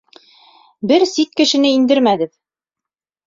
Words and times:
Бер 0.91 1.05
сит 1.11 1.37
кешене 1.41 1.73
индермәгеҙ. 1.81 2.31